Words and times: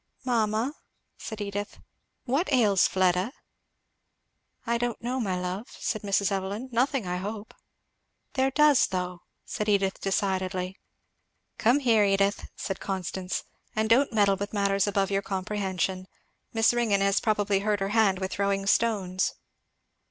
"Mamma," 0.25 0.73
said 1.19 1.41
Edith, 1.41 1.77
"what 2.25 2.51
ails 2.51 2.87
Fleda?" 2.87 3.33
"I 4.65 4.79
don't 4.79 4.99
know, 4.99 5.19
my 5.19 5.39
love," 5.39 5.67
said 5.79 6.01
Mrs. 6.01 6.31
Evelyn. 6.31 6.69
"Nothing, 6.71 7.05
I 7.05 7.17
hope." 7.17 7.53
"There 8.33 8.49
does, 8.49 8.87
though," 8.87 9.19
said 9.45 9.69
Edith 9.69 10.01
decidedly. 10.01 10.75
"Come 11.59 11.81
here, 11.81 12.03
Edith," 12.03 12.49
said 12.55 12.79
Constance, 12.79 13.43
"and 13.75 13.87
don't 13.91 14.11
meddle 14.11 14.37
with 14.37 14.53
matters 14.53 14.87
above 14.87 15.11
your 15.11 15.21
comprehension. 15.21 16.07
Miss 16.51 16.73
Ringgan 16.73 17.01
has 17.01 17.19
probably 17.19 17.59
hurt 17.59 17.79
her 17.79 17.89
hand 17.89 18.17
with 18.17 18.31
throwing 18.31 18.65
stones." 18.65 19.35